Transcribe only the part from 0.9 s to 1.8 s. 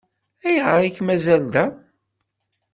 k-mazal da?